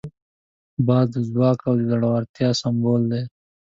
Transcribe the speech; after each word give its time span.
باز 0.87 1.05
د 1.15 1.15
ځواک 1.31 1.59
او 1.69 1.73
زړورتیا 1.89 2.49
سمبول 2.61 3.01
دی 3.11 3.23